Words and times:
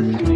Earth. 0.00 0.29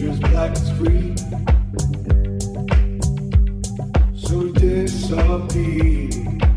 nature's 0.00 0.20
black 0.20 0.56
screen. 0.56 1.16
So 4.16 4.52
disappear. 4.52 6.47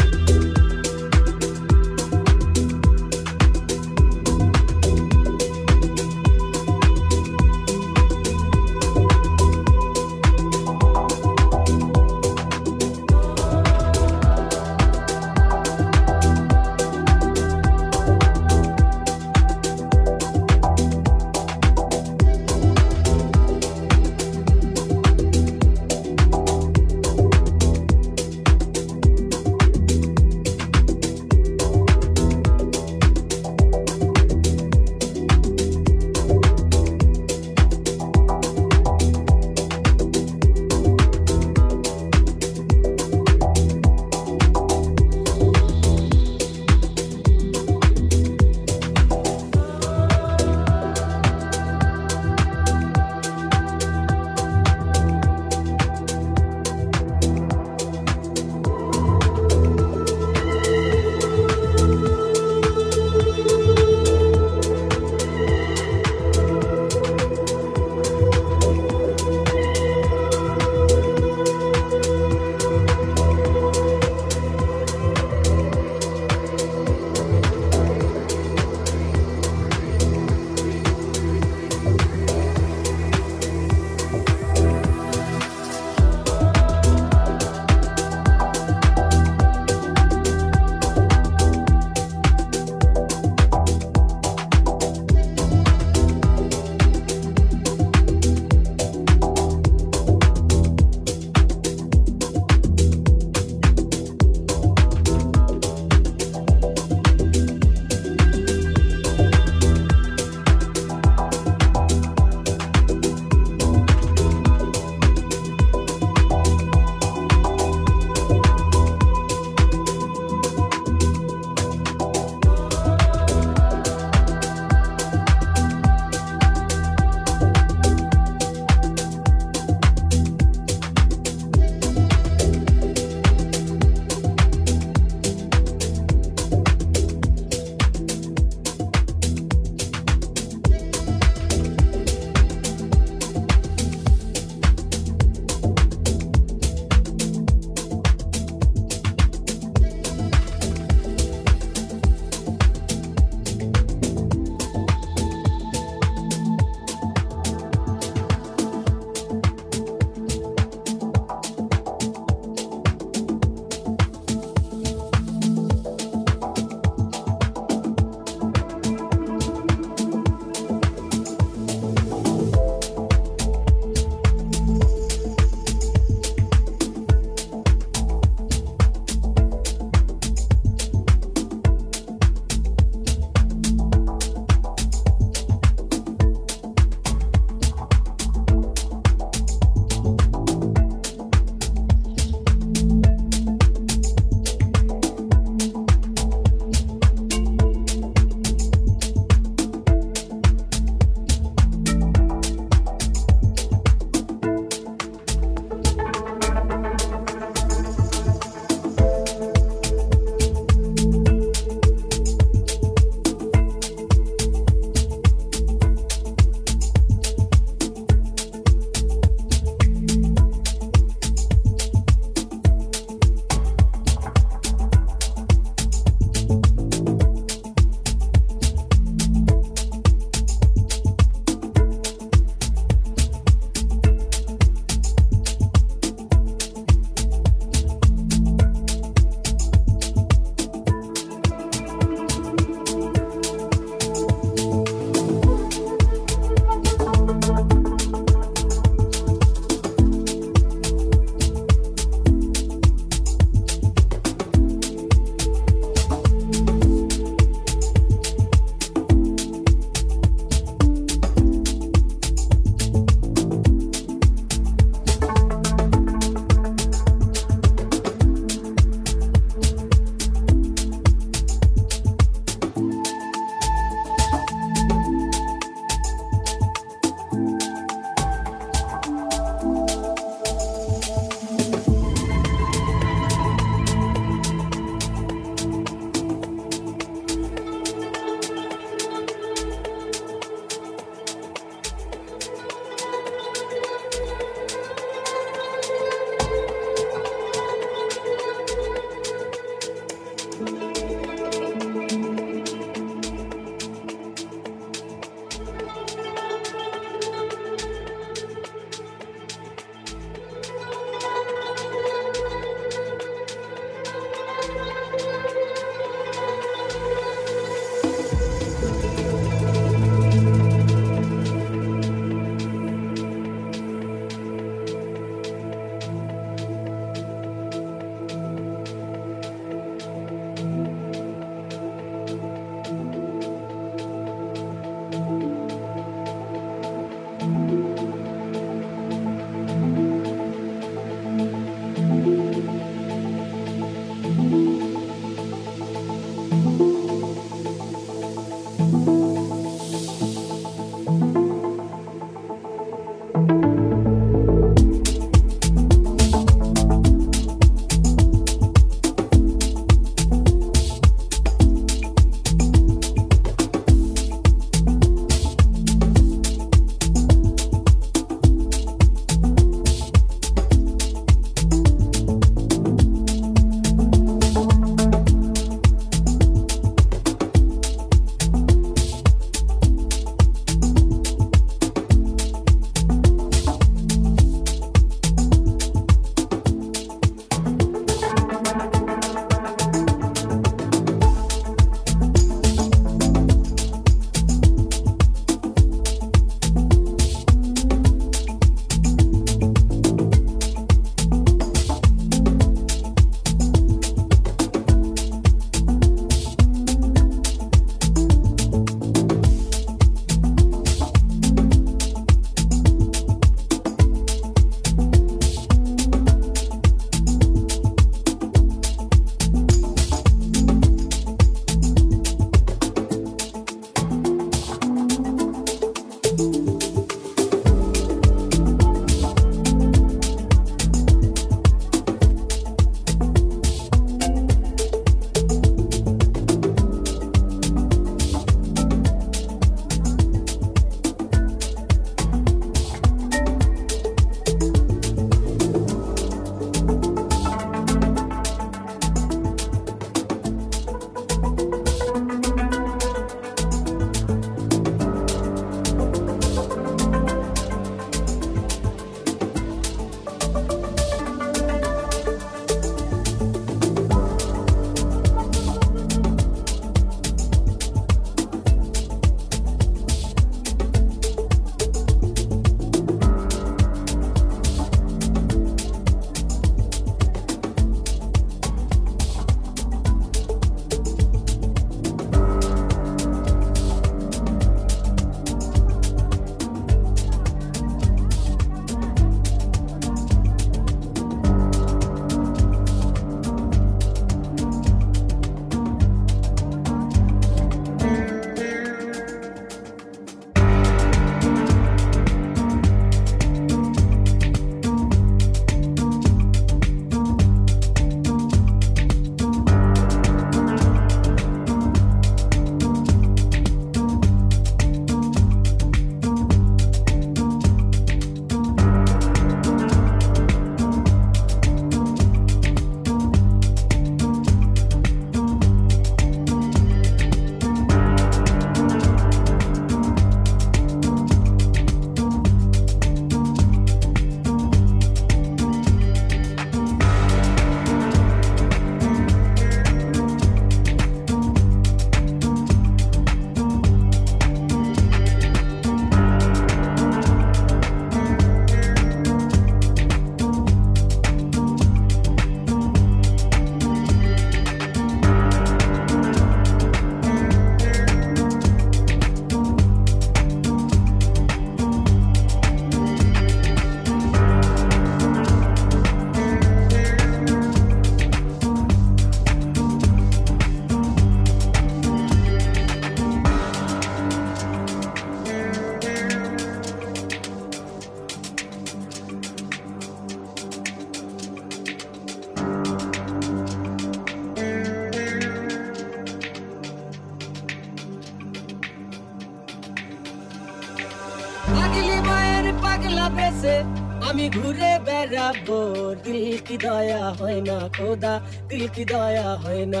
কি 596.68 596.76
দয়া 596.86 597.22
হয় 597.38 597.60
না, 597.68 597.76
খোদা, 597.96 598.32
দিল 598.68 598.84
কি 598.94 599.04
দয়া 599.12 599.48
হয় 599.62 599.84
না। 599.92 600.00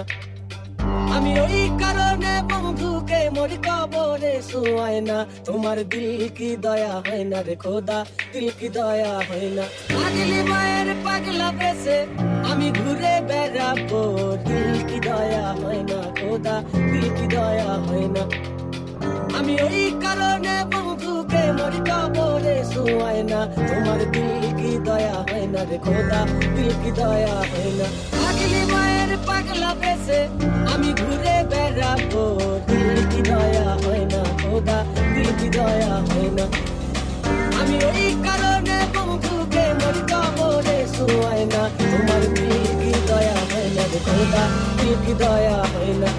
আমি 1.16 1.32
ওই 1.44 1.58
কারণে 1.82 2.32
বন্ধুকে 2.50 3.20
মরি 3.36 3.58
কবরে 3.66 4.32
শুয়ায় 4.50 5.00
না। 5.08 5.18
তোমার 5.46 5.78
দিল 5.90 6.22
কি 6.38 6.48
দয়া 6.64 6.94
হয় 7.06 7.24
না 7.30 7.38
রে 7.46 7.56
খোদা, 7.64 7.98
দিল 8.32 8.46
কি 8.58 8.68
দয়া 8.76 9.14
হয় 9.28 9.48
না। 9.56 9.64
পাগলি 9.94 10.40
মায়ের 10.50 10.88
পাগলা 11.04 11.48
বেসে 11.58 11.98
আমি 12.50 12.68
ঘুরে 12.78 13.14
বেড়াবো। 13.28 14.02
দিল 14.46 14.70
কি 14.88 14.98
দয়া 15.08 15.46
হয় 15.60 15.82
না, 15.90 15.98
খোদা, 16.18 16.56
দিল 16.90 17.06
কি 17.16 17.26
দয়া 17.34 17.70
হয় 17.86 18.06
না। 18.16 18.22
আমি 19.38 19.54
ওই 19.66 19.82
কারণে 20.04 20.54
বন্ধুকে 20.72 21.42
মরি 21.58 21.80
কবরে 21.90 22.56
শুয়ায় 22.72 23.22
না। 23.32 23.40
তোমার 23.68 24.00
দিল 24.14 24.37
দয়া 24.86 25.16
হয় 25.28 25.46
না 25.54 25.60
রে 25.70 25.78
খোদা 25.84 26.20
দিল 26.54 26.70
কি 26.82 26.90
দয়া 26.98 27.36
হয় 27.50 27.70
না। 27.78 27.86
পাগলি 28.14 28.62
মায়ের 28.72 29.10
পাগলা 29.28 29.70
বেসে 29.80 30.20
আমি 30.72 30.90
ঘুরে 31.00 31.36
বেড়াবো। 31.50 32.24
দিল 32.68 32.96
কি 33.10 33.20
দয়া 33.30 33.68
হয় 33.82 34.04
না 34.12 34.20
খোদা 34.42 34.78
দিল 35.14 35.28
কি 35.40 35.48
দয়া 35.56 35.94
হয় 36.08 36.30
না। 36.38 36.44
আমি 37.60 37.76
ওই 37.90 38.06
কারণে 38.26 38.76
বন্ধুকে 38.94 39.64
মরি 39.80 40.02
কবরে 40.12 40.78
শুয়ায় 40.94 41.44
না। 41.52 41.62
তোমার 41.90 42.22
দিল 42.36 42.64
কি 42.80 42.92
দয়া 43.08 43.38
হয় 43.50 43.68
না 43.76 43.82
রে 43.92 44.00
খোদা 44.06 44.44
দিল 44.78 44.94
কি 45.04 45.12
দয়া 45.22 45.58
হয় 45.72 45.94
না। 46.02 46.10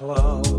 Hello. 0.00 0.49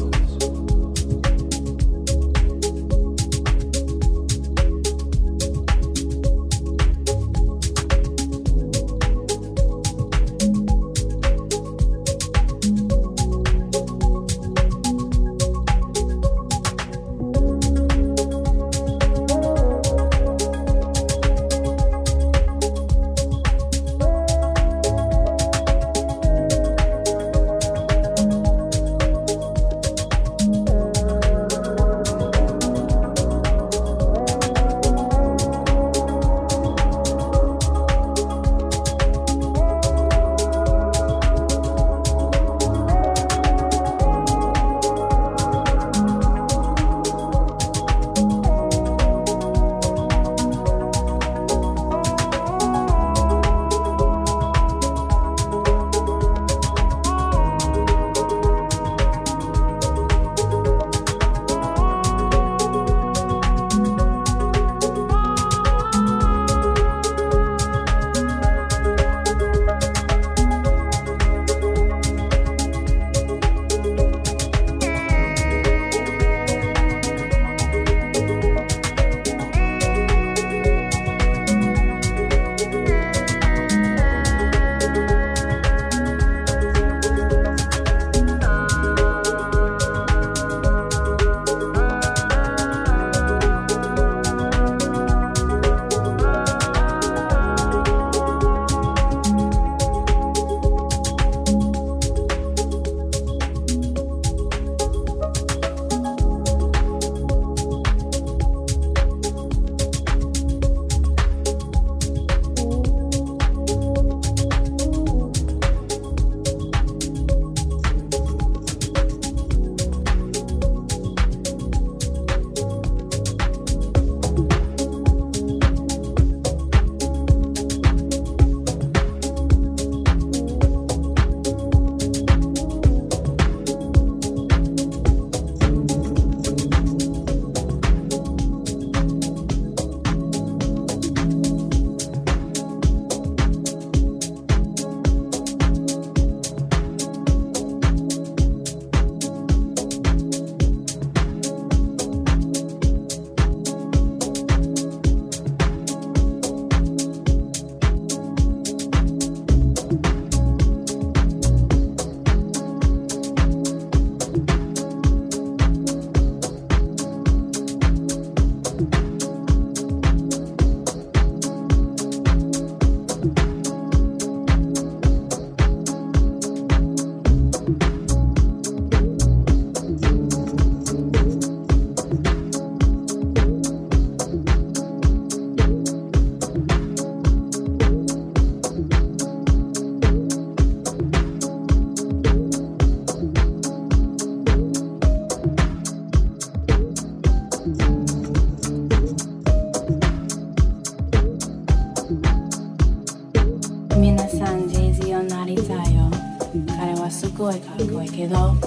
quedó 208.12 208.58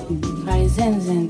zen. 1.01 1.24